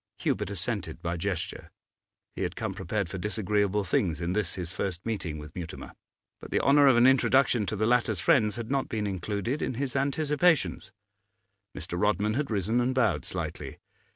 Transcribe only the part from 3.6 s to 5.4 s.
things in this his first meeting